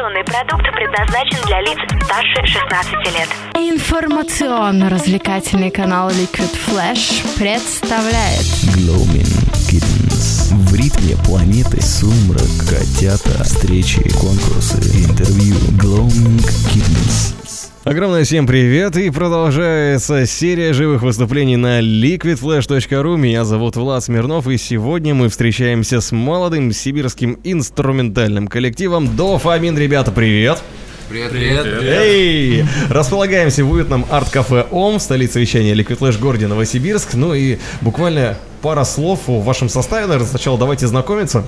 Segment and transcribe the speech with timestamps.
[0.00, 3.28] Информационный продукт предназначен для лиц старше 16 лет.
[3.54, 9.28] Информационно-развлекательный канал Liquid Flash представляет Gloaming
[9.68, 10.54] Kittens.
[10.54, 15.56] В ритме планеты сумрак, котята, встречи, конкурсы, интервью.
[15.76, 16.40] Gloaming
[16.72, 17.39] Kittens.
[17.82, 23.16] Огромное всем привет и продолжается серия живых выступлений на liquidflash.ru.
[23.16, 29.78] Меня зовут Влад Смирнов и сегодня мы встречаемся с молодым сибирским инструментальным коллективом Дофамин.
[29.78, 30.62] Ребята, привет!
[31.08, 31.66] Привет, привет.
[31.66, 32.66] Эй!
[32.90, 37.14] Располагаемся в уютном арт-кафе ОМ в столице вещания Liquid Flash в городе Новосибирск.
[37.14, 41.46] Ну и буквально пара слов о вашем составе, наверное, сначала давайте знакомиться.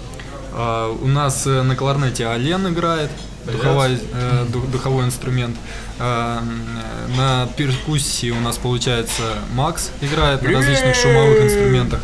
[0.54, 3.10] А, у нас э, на кларнете Ален играет,
[3.50, 5.56] духовой, э, ду- духовой инструмент.
[5.98, 6.62] М,
[7.16, 9.22] на перкуссии у нас получается
[9.54, 12.00] Макс играет на различных шумовых инструментах.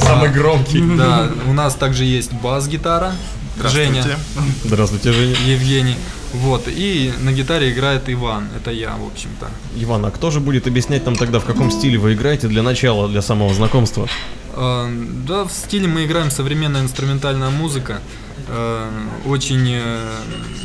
[0.00, 0.82] Самый громкий.
[0.96, 3.12] Да, у нас также есть бас-гитара.
[3.70, 4.04] Женя,
[4.64, 5.36] Здравствуйте, Женя.
[5.46, 5.96] Евгений.
[6.32, 9.48] Вот, и на гитаре играет Иван, это я, в общем-то.
[9.76, 13.06] Иван, а кто же будет объяснять нам тогда, в каком стиле вы играете для начала,
[13.08, 14.08] для самого знакомства?
[14.54, 14.88] А,
[15.26, 18.00] Да, в стиле мы играем современная инструментальная музыка.
[18.48, 18.90] А,
[19.26, 20.16] Очень э,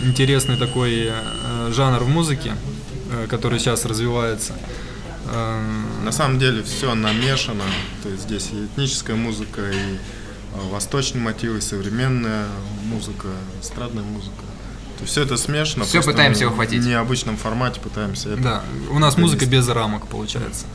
[0.03, 2.53] интересный такой э, жанр в музыке,
[3.11, 4.53] э, который сейчас развивается.
[6.05, 7.65] На самом деле все намешано.
[8.01, 9.97] То есть здесь и этническая музыка, и
[10.71, 12.45] восточные мотивы, и современная
[12.85, 13.27] музыка,
[13.61, 14.39] эстрадная музыка.
[14.97, 15.83] То есть все это смешано.
[15.83, 16.81] Всё просто пытаемся мы ухватить.
[16.81, 18.41] В необычном формате пытаемся это.
[18.41, 20.65] Да, у нас музыка без рамок получается.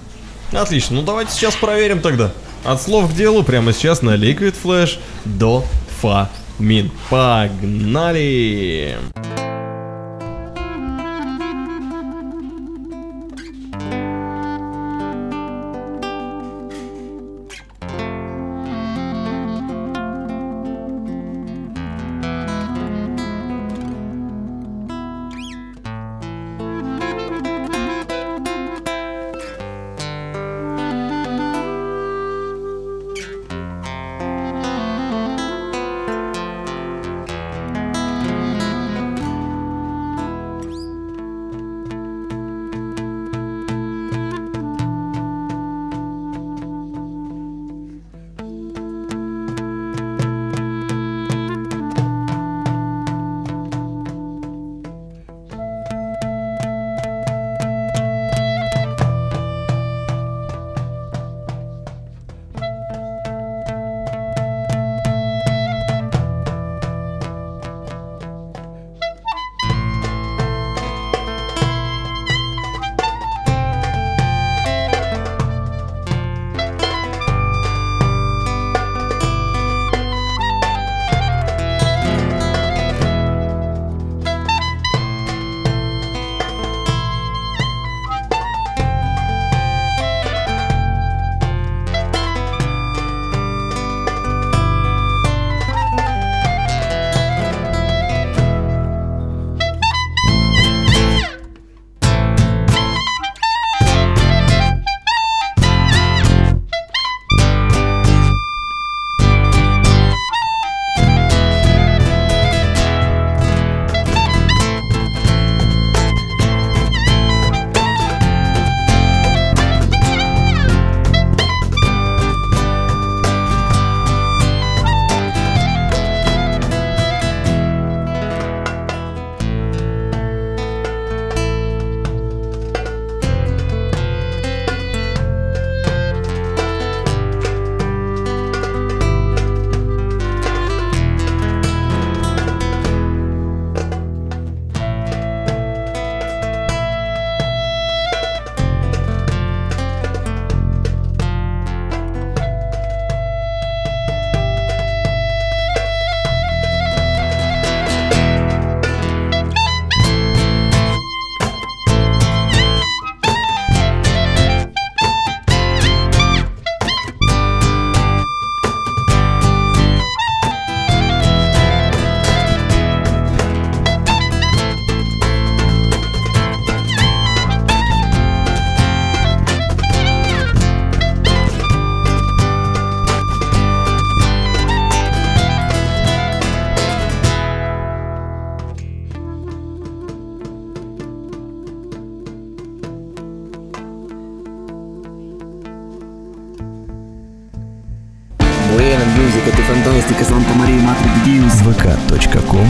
[0.53, 2.31] Отлично, ну давайте сейчас проверим тогда.
[2.65, 5.65] От слов к делу прямо сейчас на Liquid Flash до
[6.01, 6.91] Фа Мин.
[7.11, 8.97] Погнали!
[9.15, 9.42] Thank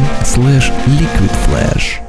[0.02, 2.00] vk.com slash liquidflash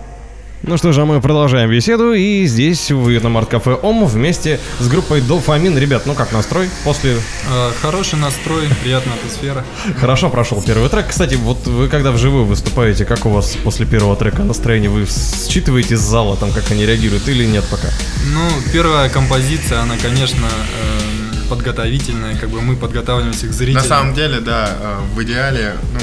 [0.63, 4.87] Ну что же, а мы продолжаем беседу, и здесь в уютном арт-кафе ОМ вместе с
[4.87, 5.77] группой Дофамин.
[5.77, 7.17] Ребят, ну как настрой после...
[7.51, 9.65] Э, Хороший настрой, приятная атмосфера.
[9.99, 11.07] Хорошо прошел первый трек.
[11.09, 14.89] Кстати, вот вы когда вживую выступаете, как у вас после первого трека настроение?
[14.89, 17.89] Вы считываете с зала, там, как они реагируют, или нет пока?
[18.33, 23.83] Ну, первая композиция, она, конечно, э, подготовительная, как бы мы подготавливаемся к зрителям.
[23.83, 25.99] На самом деле, да, э, в идеале, ну,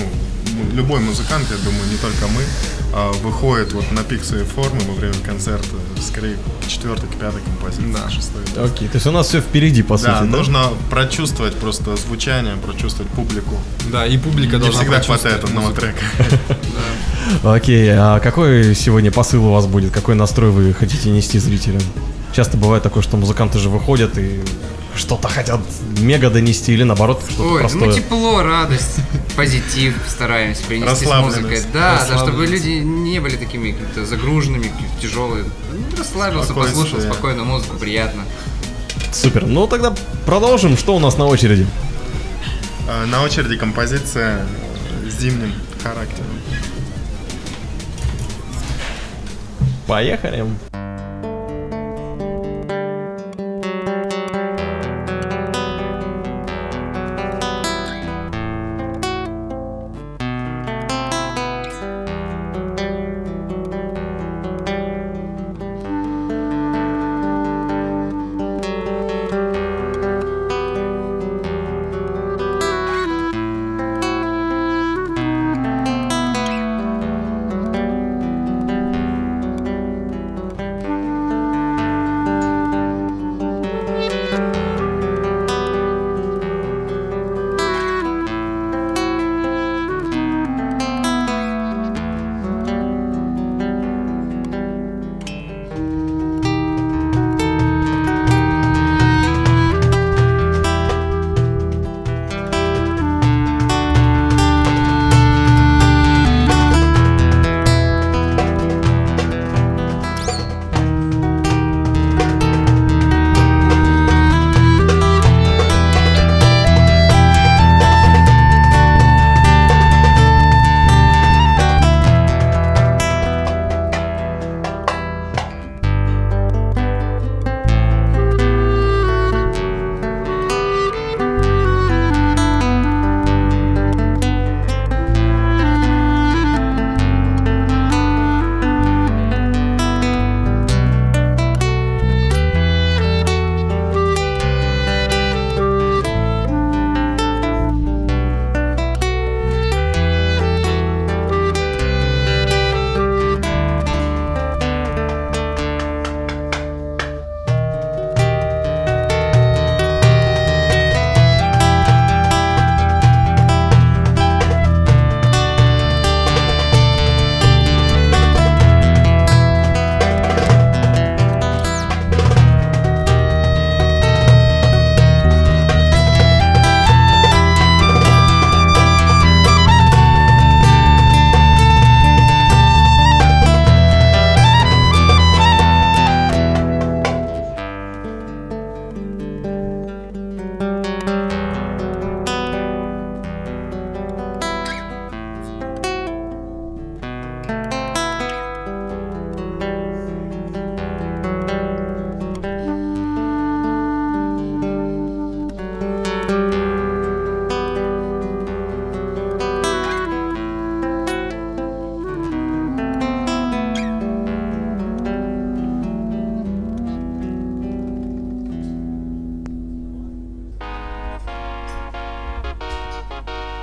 [0.72, 2.42] любой музыкант, я думаю, не только мы,
[2.92, 5.66] э, выходит вот на пик своей формы во время концерта,
[6.00, 6.36] скорее
[6.68, 8.10] четвертой, к пятой композиции, Да.
[8.10, 8.42] шестой.
[8.64, 10.36] Окей, то есть у нас все впереди, по Да, сути, да?
[10.38, 13.56] нужно прочувствовать просто звучание, прочувствовать публику.
[13.92, 15.80] Да, и публика Не должна всегда хватает одного музыку.
[15.80, 16.04] трека.
[17.44, 19.92] Окей, а какой сегодня посыл у вас будет?
[19.92, 21.82] Какой настрой вы хотите нести зрителям?
[22.34, 24.40] Часто бывает такое, что музыканты же выходят и
[24.96, 25.60] что-то хотят
[25.98, 27.86] мега донести или наоборот что-то Ой, простое.
[27.88, 28.96] ну тепло, радость,
[29.36, 31.62] позитив стараемся принести с музыкой.
[31.72, 34.70] Да, да, чтобы люди не были такими какими-то загруженными,
[35.00, 35.44] тяжелыми.
[35.72, 38.24] Ну, Расслабился, послушал спокойно музыку, приятно.
[39.12, 39.46] Супер.
[39.46, 39.94] Ну тогда
[40.24, 40.76] продолжим.
[40.76, 41.66] Что у нас на очереди?
[42.88, 44.46] Э, На очереди композиция
[45.08, 45.52] с зимним
[45.82, 46.30] характером.
[49.86, 50.44] Поехали.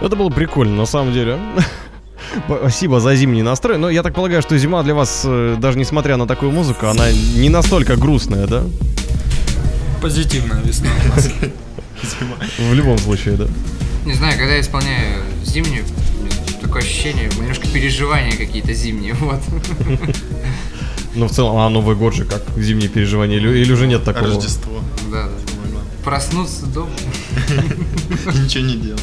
[0.02, 1.40] Это было прикольно, на самом деле.
[2.60, 3.78] Спасибо за зимний настрой.
[3.78, 7.12] Но я так полагаю, что зима для вас, э, даже несмотря на такую музыку, она
[7.12, 8.64] не настолько грустная, да?
[10.02, 10.90] Позитивная весна.
[12.60, 13.48] В любом случае, да.
[14.06, 15.84] Не знаю, когда я исполняю зимнюю,
[16.62, 19.42] такое ощущение, немножко переживания какие-то зимние, вот.
[21.16, 24.28] Но в целом, а Новый год же как зимние переживания, или, или уже нет такого?
[24.28, 24.82] Рождество.
[25.12, 25.80] Да, да.
[26.04, 26.92] Проснуться дома.
[28.34, 29.02] Ничего не делать.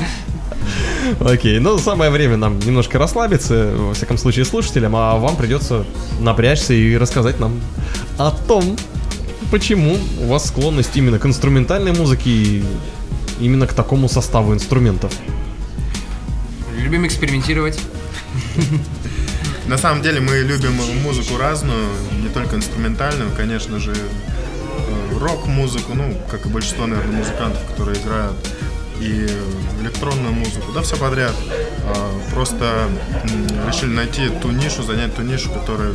[1.20, 5.84] Окей, ну самое время нам немножко расслабиться, во всяком случае слушателям, а вам придется
[6.20, 7.60] напрячься и рассказать нам
[8.18, 8.76] о том,
[9.50, 12.64] почему у вас склонность именно к инструментальной музыке и
[13.40, 15.12] именно к такому составу инструментов.
[16.76, 17.78] любим экспериментировать.
[19.66, 21.88] На самом деле мы любим музыку разную,
[22.22, 28.36] не только инструментальную, конечно же, э, рок-музыку, ну, как и большинство, наверное, музыкантов, которые играют,
[29.04, 29.28] и
[29.82, 31.34] электронную музыку, да, все подряд.
[31.86, 32.88] А, Просто
[33.68, 35.92] решили найти ту нишу, занять ту нишу, которая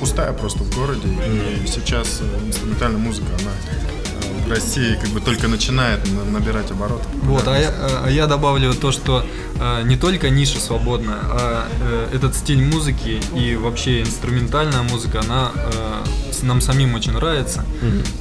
[0.00, 1.08] пустая просто в городе.
[1.08, 6.70] И сейчас э, инструментальная музыка, она э, в России как бы только начинает на- набирать
[6.70, 7.04] обороты.
[7.22, 7.70] Вот, а я,
[8.04, 9.24] а я добавлю то, что
[9.60, 15.50] э, не только ниша свободная, а э, этот стиль музыки и вообще инструментальная музыка, она
[15.54, 16.04] э,
[16.42, 17.64] нам самим очень нравится.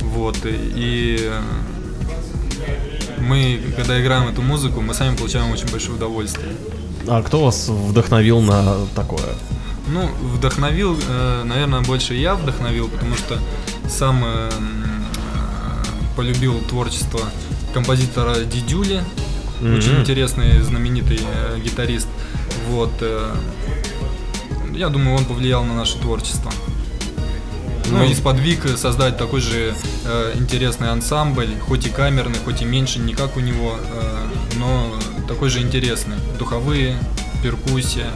[0.01, 1.41] Вот, и, и, э,
[3.27, 6.53] мы, когда играем эту музыку, мы сами получаем очень большое удовольствие.
[7.07, 9.35] А кто вас вдохновил на такое?
[9.87, 13.37] Ну, вдохновил, э, наверное, больше я вдохновил, потому что
[13.89, 14.49] сам э,
[16.15, 17.21] полюбил творчество
[17.73, 19.01] композитора Дидюли,
[19.61, 20.01] очень Мгм.
[20.01, 22.07] интересный, знаменитый э, гитарист.
[22.69, 22.91] Вот,
[24.73, 26.51] я думаю, он повлиял на наше творчество.
[27.89, 28.03] Ну, Ну.
[28.05, 29.73] и сподвиг создать такой же
[30.05, 34.93] э, интересный ансамбль, хоть и камерный, хоть и меньше, не как у него, э, но
[35.27, 36.15] такой же интересный.
[36.39, 36.97] Духовые,
[37.43, 38.07] перкуссия,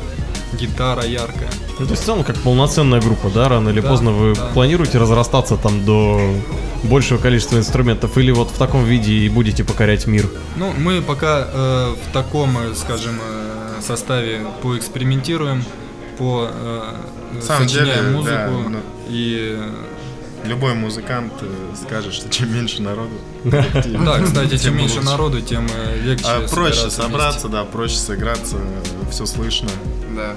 [0.60, 1.50] гитара яркая.
[1.80, 3.48] Ну, то есть в целом как полноценная группа, да?
[3.50, 4.48] Рано или Да, поздно вы да.
[4.54, 6.20] планируете разрастаться там до
[6.84, 10.30] большего количества инструментов или вот в таком виде и будете покорять мир?
[10.58, 15.64] Ну, мы пока э, в таком, э, скажем, э, составе поэкспериментируем,
[16.18, 16.82] по э,
[17.34, 19.60] На самом деле, музыку да, ну, и
[20.44, 23.64] Любой музыкант э, скажет, что чем меньше народу, да,
[24.24, 28.58] кстати, тем чем меньше народу, тем э, легче А проще собраться, да, проще сыграться,
[29.12, 29.70] все слышно.
[30.16, 30.36] Да.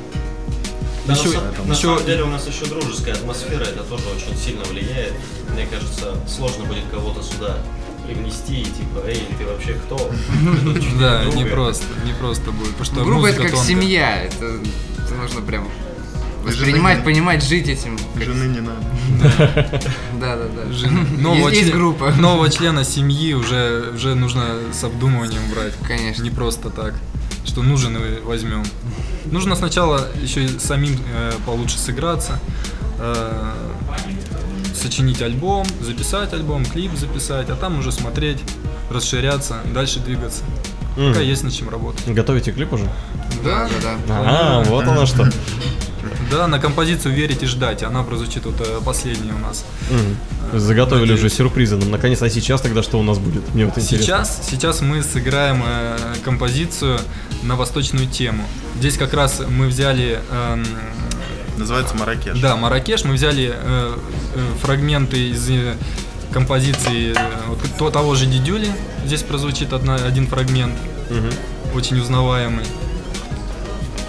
[1.07, 4.03] Да, Еще- на, са- на еще- самом деле у нас еще дружеская атмосфера, это тоже
[4.15, 5.15] очень сильно влияет.
[5.55, 7.57] Мне кажется, сложно будет кого-то сюда
[8.07, 9.97] привнести и типа, эй, ты вообще кто?
[11.01, 12.75] Да, не просто, не просто будет,
[13.07, 14.23] Группа это как семья.
[14.25, 14.59] Это,
[15.19, 15.67] нужно прям
[16.45, 17.99] воспринимать, не- понимать, жить этим.
[18.17, 19.81] Жены не надо.
[20.21, 20.73] Да, да, да.
[20.73, 22.11] Жен- Нового, есть, есть член- группа.
[22.13, 25.73] нового члена семьи уже, уже нужно с обдумыванием брать.
[25.87, 26.23] Конечно.
[26.23, 26.95] Не просто так.
[27.45, 28.65] Что нужен и возьмем.
[29.27, 32.39] Нужно сначала еще и самим э, получше сыграться,
[32.99, 33.53] э,
[34.75, 38.39] сочинить альбом, записать альбом, клип записать, а там уже смотреть,
[38.91, 40.43] расширяться, дальше двигаться.
[40.97, 41.21] Пока Мгм.
[41.23, 42.07] есть над чем работать.
[42.07, 42.85] Готовите клип уже?
[43.45, 44.21] Да, да, да.
[44.25, 45.29] А, вот оно что.
[46.31, 47.83] Да, на композицию верить и ждать.
[47.83, 49.65] Она прозвучит вот э, последняя у нас.
[49.91, 50.59] Мгм.
[50.61, 51.21] Заготовили Надеюсь.
[51.21, 52.23] уже сюрпризы нам наконец.
[52.23, 53.43] А сейчас тогда что у нас будет?
[53.55, 54.05] Мне вот интересно.
[54.05, 56.99] Сейчас, сейчас мы сыграем э, композицию
[57.43, 58.45] на восточную тему.
[58.79, 60.65] Здесь как раз мы взяли, эм,
[61.57, 62.39] Называется Маракеш.
[62.41, 63.97] да, Маракеш, мы взяли э,
[64.35, 65.75] э, фрагменты из э,
[66.33, 68.69] композиции э, вот то- того же Дидюли.
[69.07, 70.75] Здесь прозвучит одна, один фрагмент,
[71.11, 71.31] Мгм.
[71.77, 72.65] очень узнаваемый.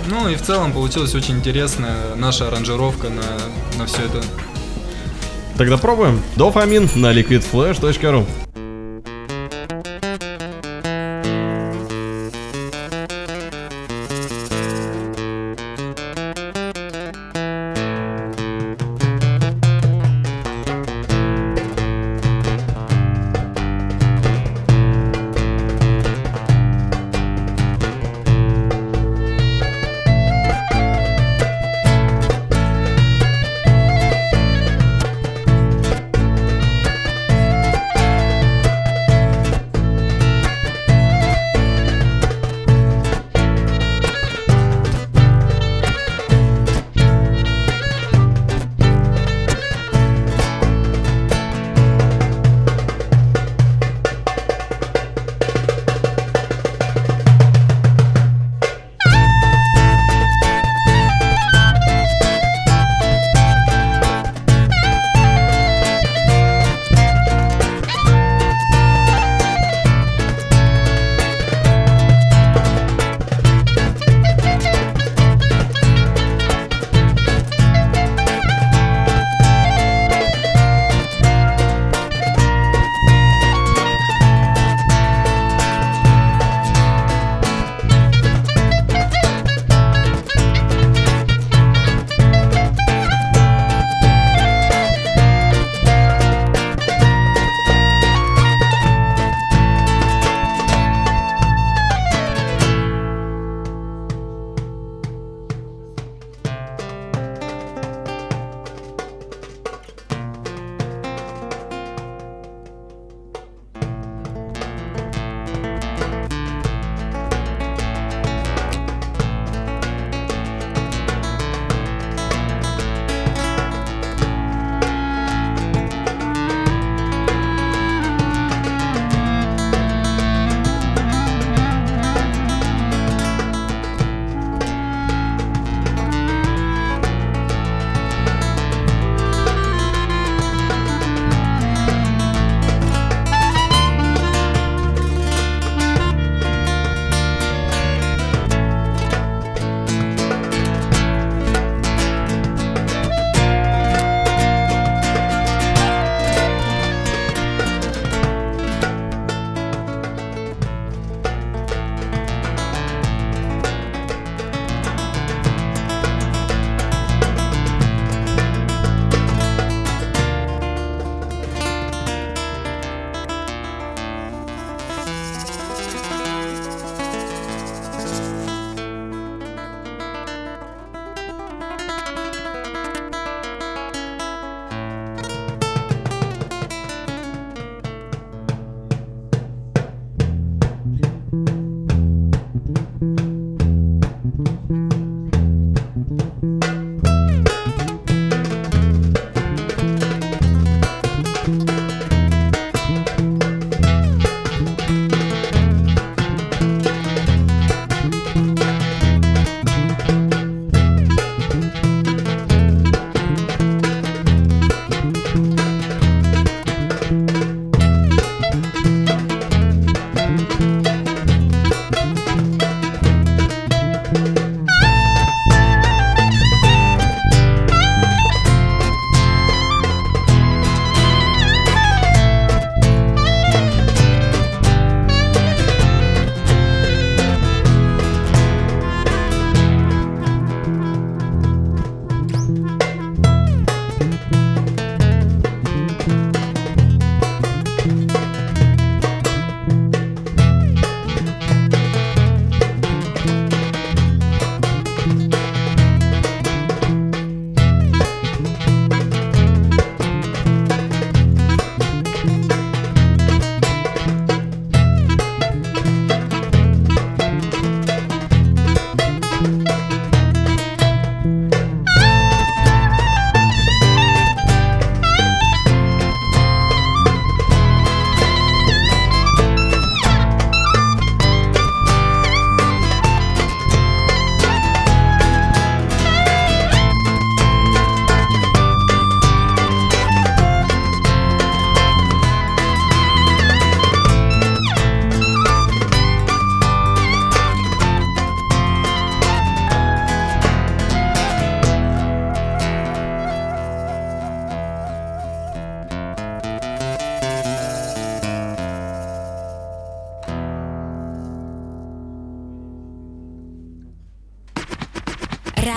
[0.07, 4.21] Ну и в целом получилась очень интересная наша аранжировка на, на все это.
[5.57, 6.21] Тогда пробуем.
[6.35, 8.44] Дофамин на liquidflash.ru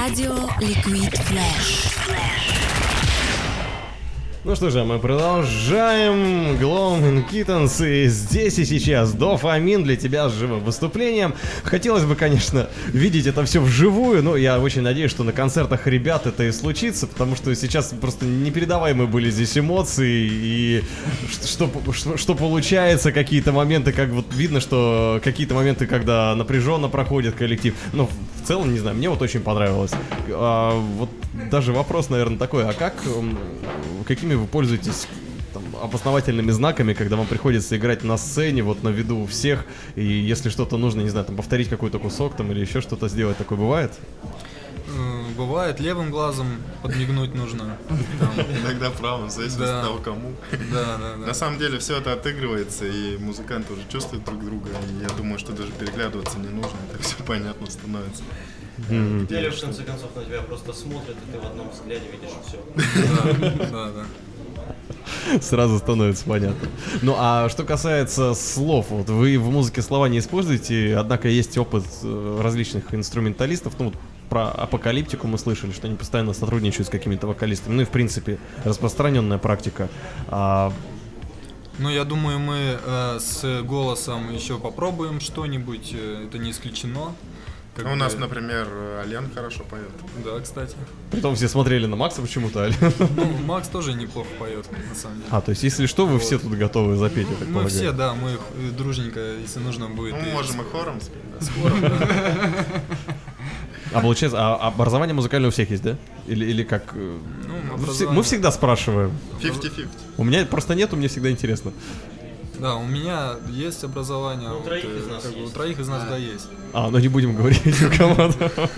[0.08, 1.97] Radio Liquid Flash.
[4.48, 6.56] Ну что же, мы продолжаем.
[6.56, 11.34] Gloaming Kittens и здесь и сейчас дофамин для тебя с живым выступлением.
[11.64, 16.26] Хотелось бы, конечно, видеть это все вживую, но я очень надеюсь, что на концертах ребят
[16.26, 20.82] это и случится, потому что сейчас просто непередаваемые были здесь эмоции и
[21.30, 27.34] что, что, что получается, какие-то моменты, как вот видно, что какие-то моменты, когда напряженно проходит
[27.34, 27.74] коллектив.
[27.92, 28.08] Ну,
[28.42, 29.92] в целом, не знаю, мне вот очень понравилось.
[30.30, 31.10] А, вот
[31.50, 32.94] даже вопрос, наверное, такой, а как,
[34.06, 35.06] какими вы пользуетесь
[35.52, 39.64] там, опознавательными знаками, когда вам приходится играть на сцене, вот на виду у всех,
[39.96, 43.36] и если что-то нужно, не знаю, там повторить какой-то кусок там или еще что-то сделать,
[43.38, 43.92] такое бывает?
[45.36, 46.46] Бывает, левым глазом
[46.82, 47.76] подмигнуть нужно.
[48.18, 48.32] Там.
[48.62, 49.80] Иногда правым, в зависимости Да.
[49.80, 50.32] от того, кому.
[50.72, 51.26] Да, да, да.
[51.26, 54.70] На самом деле все это отыгрывается, и музыканты уже чувствуют друг друга.
[54.88, 58.22] И я думаю, что даже переглядываться не нужно, это все понятно становится.
[58.90, 62.58] Или в конце концов на тебя просто смотрят, и ты в одном взгляде видишь все.
[63.14, 64.06] Да, да, да.
[65.40, 66.68] Сразу становится понятно.
[67.02, 71.84] Ну а что касается слов, вот вы в музыке слова не используете, однако есть опыт
[72.02, 73.94] э, различных инструменталистов, ну вот
[74.28, 78.38] про апокалиптику мы слышали, что они постоянно сотрудничают с какими-то вокалистами, ну и в принципе
[78.64, 79.88] распространенная практика.
[80.28, 80.72] А,
[81.78, 87.14] Ну, я думаю, мы э, с голосом еще попробуем что-нибудь, э, это не исключено.
[87.78, 88.66] Как Ну, у нас, бы- например,
[89.00, 89.88] Ален хорошо поет.
[90.24, 90.74] Да, кстати.
[91.12, 92.64] притом все смотрели на Макса почему-то.
[92.64, 92.70] а?
[93.16, 95.28] Ну, Макс тоже неплохо поет, на самом деле.
[95.30, 97.70] А, то есть если что, вы все тут готовы запеть, я так Мы полагаю.
[97.70, 100.16] все, да, мы э, дружненько, если нужно будет.
[100.20, 101.22] Ну, и можем и хором спеть.
[101.40, 101.98] с хором, да.
[103.94, 105.96] А получается, а образование музыкальное у всех есть, да?
[106.26, 106.92] Или, или как?
[106.94, 109.12] э, Ну, мы, все- мы всегда спрашиваем.
[109.40, 109.86] 50-50.
[110.18, 111.72] У меня просто нету, мне всегда интересно.
[112.60, 114.48] Да, у меня есть образование.
[114.48, 115.54] Ну, у вот, троих э, из нас как бы У есть.
[115.54, 116.48] троих из нас, да, есть.
[116.72, 118.70] А, ну не будем говорить у кого-то.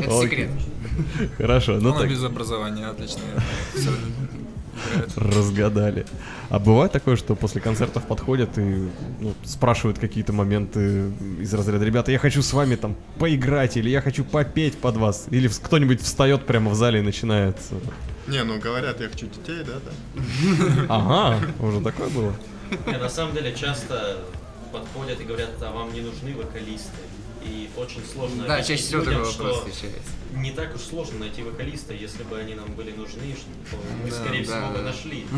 [0.00, 0.50] Это секрет.
[1.36, 3.20] Хорошо, ну так, без образования, отлично.
[5.16, 6.06] Разгадали.
[6.48, 8.88] А бывает такое, что после концертов подходят и
[9.20, 14.00] ну, спрашивают какие-то моменты из разряда «Ребята, я хочу с вами там поиграть» или «Я
[14.00, 17.76] хочу попеть под вас» или кто-нибудь встает прямо в зале и начинает э,
[18.28, 20.86] Не, ну говорят, я хочу детей, да, да.
[20.88, 22.34] Ага, уже такое было?
[22.86, 24.18] Не, на самом деле часто
[24.72, 26.90] подходят и говорят, а вам не нужны вокалисты.
[27.46, 30.10] И очень сложно Да, объяснить чаще всего людям, такой вопрос что встречается.
[30.34, 34.16] не так уж сложно найти вокалиста, если бы они нам были нужны, что мы, Да,
[34.16, 34.82] скорее да, всего, бы да.
[34.82, 35.26] нашли.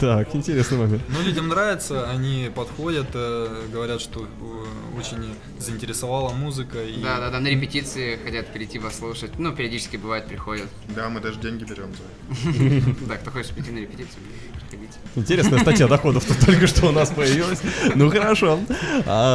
[0.00, 1.02] Так, интересный момент.
[1.08, 6.82] Ну, людям нравится, они подходят, э, говорят, что э, очень заинтересовала музыка.
[6.82, 7.00] И...
[7.00, 9.38] Да, да, да, на репетиции хотят прийти послушать.
[9.38, 10.66] Ну, периодически бывает, приходят.
[10.88, 13.04] Да, мы даже деньги берем за.
[13.06, 14.16] Да, кто хочет прийти на репетицию,
[14.68, 14.98] приходите.
[15.14, 17.60] Интересная статья доходов тут только что у нас появилась.
[17.94, 18.58] Ну хорошо.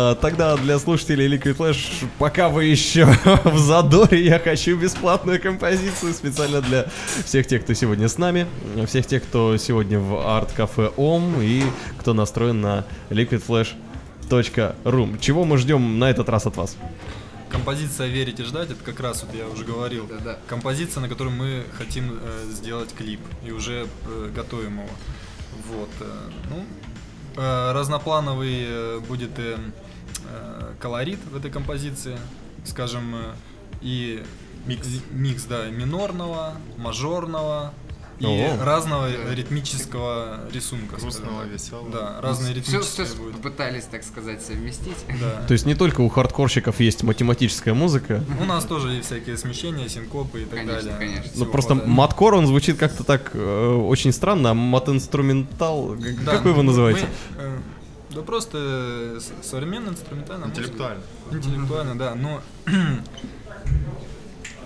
[0.09, 3.05] А, тогда для слушателей Liquid Flash, пока вы еще
[3.43, 6.87] в задоре, я хочу бесплатную композицию специально для
[7.25, 8.47] всех тех, кто сегодня с нами,
[8.87, 11.63] всех тех, кто сегодня в арт-кафе ОМ и
[11.99, 15.19] кто настроен на liquidflash.ru.
[15.19, 16.75] Чего мы ждем на этот раз от вас?
[17.51, 20.39] Композиция «Верить и ждать»— это как раз, вот я уже говорил, Да-да.
[20.47, 24.89] композиция, на которую мы хотим э, сделать клип и уже э, готовим его.
[25.71, 25.89] Вот.
[25.99, 26.05] э,
[26.49, 26.65] ну,
[27.37, 29.57] э, разноплановый э, будет э,
[30.79, 32.17] колорит в этой композиции,
[32.65, 33.19] скажем, э,
[33.81, 34.23] и
[34.65, 34.87] Микс.
[35.11, 37.73] микс, да, минорного, мажорного
[38.19, 38.61] и О.
[38.65, 40.97] разного ритмического рисунка.
[40.97, 41.89] Грустного, веселого.
[41.89, 43.35] Да, разные Все, ритмические все будут.
[43.37, 44.97] попытались, так сказать, совместить.
[45.21, 45.41] Да.
[45.47, 49.87] То есть не только у хардкорщиков есть математическая музыка, У нас тоже есть всякие смещения,
[49.87, 50.97] синкопы и так Конечно, далее.
[50.99, 51.23] конечно.
[51.27, 51.95] Ну Всего просто хватает.
[51.95, 57.07] маткор, он звучит как-то так э, очень странно, а мат-инструментал, Да, как вы называете?
[57.37, 57.57] мы, э,
[58.19, 60.61] да просто э, современная инструментальная музыка.
[60.61, 61.03] Интеллектуально.
[61.31, 62.15] Интеллектуально, да.
[62.15, 62.41] Но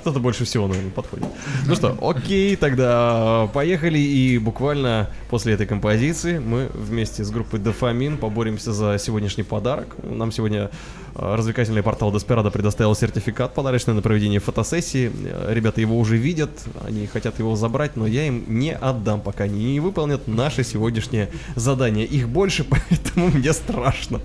[0.06, 1.28] Это больше всего, наверное, подходит.
[1.66, 4.00] Ну что, окей, тогда поехали.
[4.00, 9.96] И буквально после этой композиции мы вместе с группой Дофамин поборемся за сегодняшний подарок.
[10.04, 10.70] Нам сегодня
[11.16, 15.12] э, развлекательный портал Desperado предоставил сертификат подарочный на проведение фотосессии.
[15.26, 16.52] Э, Ребята его уже видят,
[16.86, 21.30] они хотят его забрать, но я им не отдам, пока они не выполнят наше сегодняшнее
[21.56, 22.06] задание.
[22.06, 24.20] Их больше, поэтому мне страшно.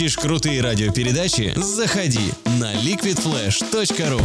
[0.00, 1.52] Ищешь крутые радиопередачи?
[1.56, 4.22] Заходи на liquidflash.ru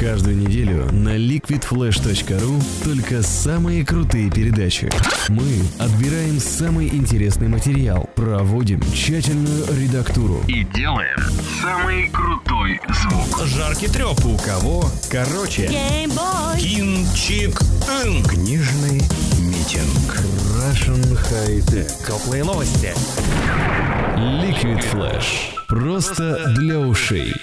[0.00, 4.90] Каждую неделю на liquidflash.ru только самые крутые передачи.
[5.28, 11.18] Мы отбираем самый интересный материал, проводим тщательную редактуру И делаем
[11.60, 13.46] самый крутой звук.
[13.46, 14.24] Жаркий треп.
[14.24, 14.90] У кого?
[15.10, 15.66] Короче.
[16.58, 17.60] Кинчик.
[18.26, 19.02] Книжный
[19.70, 20.24] митинг.
[20.56, 21.86] Russian High Tech.
[22.06, 22.92] Теплые новости.
[24.16, 25.54] Liquid Flash.
[25.68, 27.34] Просто для ушей.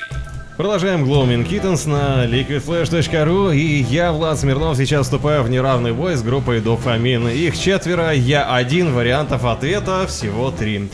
[0.58, 6.24] Продолжаем Gloaming Kittens на liquidflash.ru И я, Влад Смирнов, сейчас вступаю в неравный бой с
[6.24, 7.28] группой Дофамин.
[7.28, 10.90] Их четверо, я один, вариантов ответа всего три.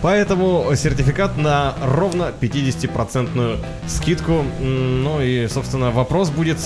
[0.00, 4.44] Поэтому сертификат на ровно 50% скидку.
[4.60, 6.56] Ну и, собственно, вопрос будет...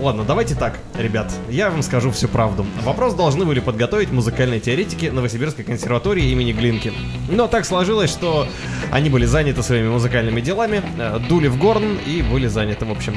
[0.00, 2.66] Ладно, давайте так, ребят, я вам скажу всю правду.
[2.84, 6.92] Вопрос должны были подготовить музыкальные теоретики Новосибирской консерватории имени Глинки.
[7.30, 8.46] Но так сложилось, что
[8.92, 13.16] они были заняты своими музыкальными делами, э, в горн и были заняты, в общем.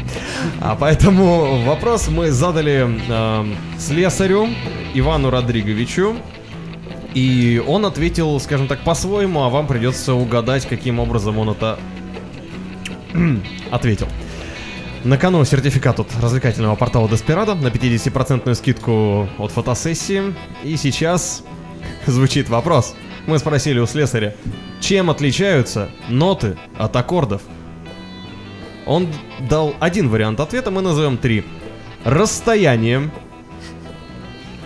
[0.62, 4.48] А поэтому вопрос мы задали э, слесарю
[4.94, 6.15] Ивану Родриговичу.
[7.13, 11.80] И он ответил, скажем так, по-своему, а вам придется угадать, каким образом он это
[13.72, 14.08] ответил.
[15.04, 20.36] На кону сертификат от развлекательного портала Desperado на 50% скидку от фотосессии.
[20.63, 21.44] И сейчас
[22.06, 22.96] звучит вопрос.
[23.26, 24.36] Мы спросили у слесаря,
[24.82, 27.42] чем отличаются ноты от аккордов?
[28.89, 29.08] Он
[29.47, 31.45] дал один вариант ответа, мы назовем три.
[32.06, 33.12] Расстоянием,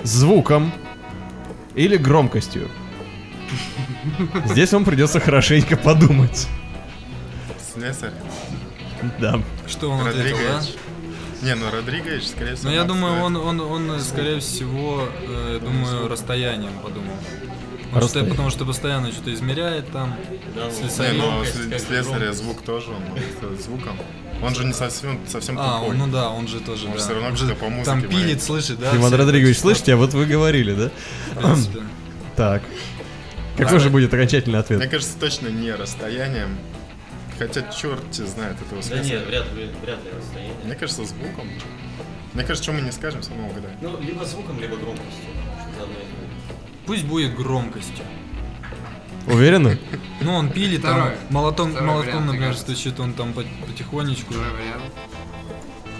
[0.04, 0.72] звуком
[1.76, 2.70] или громкостью.
[4.46, 6.48] Здесь вам придется хорошенько подумать.
[7.74, 8.14] Слесарь.
[9.20, 9.42] Да.
[9.68, 10.54] Что он ответил, да?
[10.56, 10.76] Родригович.
[11.42, 12.70] Не, ну Родригович, скорее всего.
[12.70, 17.18] Ну, я думаю, он, он, он, скорее всего, э, думаю, расстоянием подумал.
[17.94, 18.32] Может, Расстояние.
[18.32, 20.16] потому что постоянно что-то измеряет там.
[20.56, 21.12] Да, ну, слесарь.
[21.14, 22.40] Не, ну, Громкость, сли- как слесаря громкость.
[22.44, 23.98] звук тоже, он может звуком.
[24.42, 25.96] Он же не совсем, совсем А, тупой.
[25.96, 26.98] ну да, он же тоже, Он да.
[27.00, 28.12] всё равно Он же по музыке Там варит.
[28.12, 28.96] пилит, слышит, да?
[28.96, 30.92] Иван все Родригович, это слышите, а вот вы говорили, да?
[31.36, 31.80] В принципе.
[32.36, 32.64] Так.
[33.58, 34.90] Какой же будет окончательный Мне ответ?
[34.90, 36.58] кажется, точно не расстоянием.
[37.38, 39.04] Хотя черт знает этого Да слесаря.
[39.04, 40.56] нет, вряд ли, вряд ли расстояние.
[40.66, 41.48] Мне кажется, звуком.
[42.34, 43.78] Мне кажется, что мы не скажем, равно угадаем.
[43.82, 45.12] Ну, либо звуком, либо громкостью.
[45.62, 46.23] Что-то одно из двух.
[46.86, 48.04] Пусть будет громкостью.
[49.28, 49.78] Уверены?
[50.22, 51.12] Ну, он пилит там, Второй.
[51.30, 52.76] молотом, Второй молотком, вариант, мне например, кажется.
[52.76, 54.34] стучит, он там по- потихонечку.
[54.34, 54.84] Второй вариант.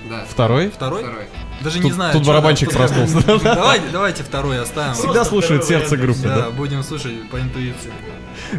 [0.10, 0.26] Да.
[0.30, 0.70] Второй?
[0.70, 1.04] Второй?
[1.04, 1.24] Второй.
[1.62, 2.12] Даже Тут- не знаю.
[2.14, 2.78] тут чё барабанщик там.
[2.80, 3.40] проснулся.
[3.44, 4.94] Давайте, давайте второй оставим.
[4.96, 6.50] Всегда слушают сердце группы, Да, да?
[6.50, 7.92] будем слушать по интуиции.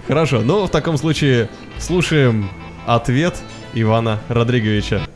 [0.09, 2.49] Хорошо, ну в таком случае слушаем
[2.87, 3.37] ответ
[3.75, 5.07] Ивана Родриговича.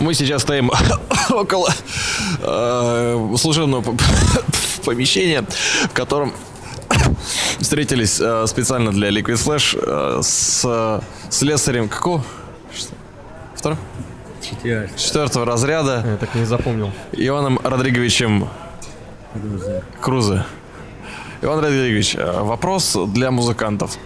[0.00, 0.70] Мы сейчас стоим
[1.30, 1.70] около
[2.40, 3.96] э, служебного
[4.84, 5.44] помещения,
[5.84, 6.32] в котором
[7.60, 11.00] встретились э, специально для Liquid Flash э, с э,
[11.30, 12.24] слесарем какого?
[13.54, 13.80] Второго?
[14.96, 16.90] Четвертого разряда Я так не запомнил.
[17.12, 18.48] Иваном Родриговичем
[20.00, 20.44] Крузе.
[21.42, 23.98] Иван Родригович, э, вопрос для музыкантов.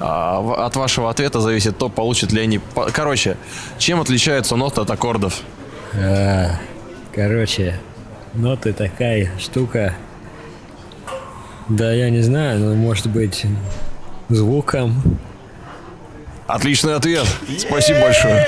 [0.00, 2.60] А, От вашего ответа зависит то, получат ли они...
[2.92, 3.36] Короче,
[3.78, 5.40] чем отличаются ноты от аккордов?
[5.94, 6.52] А,
[7.12, 7.78] короче,
[8.34, 9.94] ноты такая штука.
[11.68, 13.44] Да, я не знаю, но может быть
[14.28, 15.18] звуком.
[16.46, 17.26] Отличный ответ.
[17.58, 18.46] Спасибо большое.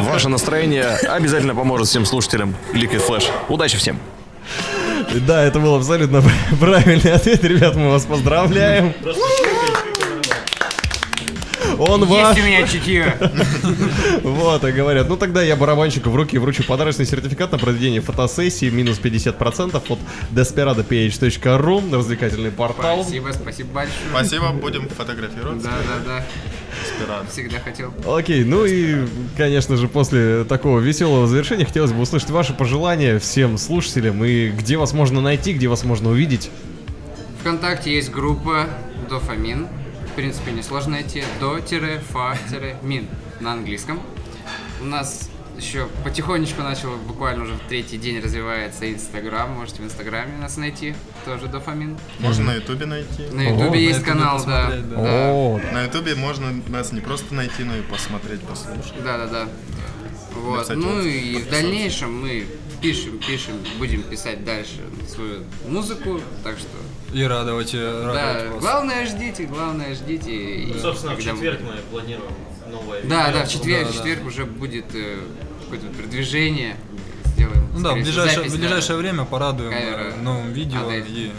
[0.00, 3.24] Ваше настроение обязательно поможет всем слушателям Liquid Flash.
[3.48, 3.98] Удачи всем.
[5.26, 6.22] Да, это был абсолютно
[6.60, 8.94] правильный ответ, ребят, мы вас поздравляем.
[11.88, 12.36] Он ваш.
[12.36, 13.16] Есть у меня чутье.
[14.22, 18.70] Вот, и говорят, ну тогда я барабанщику в руки вручу подарочный сертификат на проведение фотосессии
[18.70, 19.98] минус 50% от
[20.32, 23.02] desperadoph.ru, развлекательный портал.
[23.02, 23.96] Спасибо, спасибо большое.
[24.10, 25.68] Спасибо, будем фотографироваться.
[25.68, 26.24] Да, да, да.
[26.86, 27.30] Спират.
[27.30, 27.92] Всегда хотел.
[28.06, 33.58] Окей, ну и, конечно же, после такого веселого завершения хотелось бы услышать ваши пожелания всем
[33.58, 36.50] слушателям и где вас можно найти, где вас можно увидеть.
[37.40, 38.66] Вконтакте есть группа
[39.08, 39.66] Дофамин.
[40.12, 41.24] В принципе, несложно найти.
[41.40, 43.08] До-фа-мин
[43.40, 43.98] на английском.
[44.82, 49.50] У нас еще потихонечку начал, буквально уже в третий день развивается Инстаграм.
[49.50, 50.94] Можете в Инстаграме нас найти.
[51.24, 51.96] Тоже Дофамин.
[52.18, 53.22] Можно на Ютубе найти.
[53.32, 54.70] На Ютубе есть на канал, да.
[54.70, 54.96] да.
[54.96, 55.32] да.
[55.32, 59.02] О, На Ютубе можно нас не просто найти, но и посмотреть, послушать.
[59.02, 59.48] Да, да, да.
[60.34, 60.62] Вот.
[60.62, 61.50] кстати, ну вот и в подписаться.
[61.50, 62.46] дальнейшем мы
[62.82, 66.68] пишем, пишем, будем писать дальше свою музыку, так что
[67.12, 68.60] И радовать, э, да, радовать вас.
[68.62, 70.32] главное ждите, главное ждите.
[70.32, 72.32] и Ну, собственно, в четверг мы планируем
[72.70, 73.38] новое Да, видео.
[73.40, 73.98] да, в четверг, Да, в да.
[73.98, 75.18] четверг уже будет э,
[75.64, 76.76] какое-то продвижение.
[77.24, 77.68] Сделаем.
[77.74, 81.04] Ну да, в ближайшее, запись в ближайшее время порадуем э, новым видео Адель.
[81.08, 81.32] и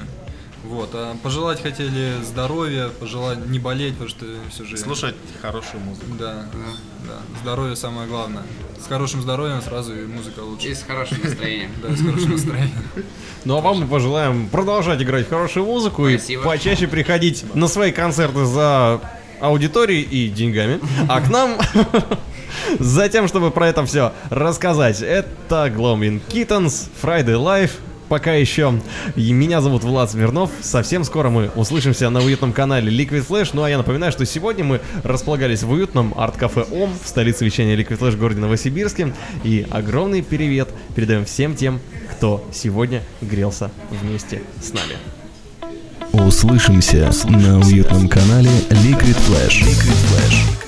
[0.64, 4.78] Вот, а пожелать хотели здоровья, пожелать не болеть, потому что все же...
[4.78, 6.06] Слушать хорошую музыку.
[6.20, 6.60] Да, да.
[7.42, 8.44] Здоровье самое главное.
[8.84, 10.68] С хорошим здоровьем сразу и музыка лучше.
[10.68, 11.72] И с хорошим настроением.
[11.82, 12.84] Да, с хорошим настроением.
[13.46, 18.46] Ну а вам мы пожелаем продолжать играть хорошую музыку и почаще приходить на свои концерты
[18.46, 19.02] за
[19.40, 21.58] аудиторией и деньгами, а к нам
[22.80, 25.02] за тем, чтобы про это все рассказать.
[25.02, 27.72] Это Gloaming Kittens, Friday Life,
[28.14, 28.80] пока еще.
[29.16, 30.52] И меня зовут Влад Смирнов.
[30.62, 33.50] Совсем скоро мы услышимся на уютном канале Liquid Flash.
[33.54, 37.76] Ну а я напоминаю, что сегодня мы располагались в уютном арт-кафе ОМ в столице вещания
[37.76, 39.16] Liquid Flash в городе Новосибирске.
[39.44, 41.80] И огромный привет передаем всем тем,
[42.12, 44.94] кто сегодня грелся вместе с нами.
[46.12, 49.64] Услышимся на уютном канале Liquid Flash.
[49.64, 50.63] Liquid Flash.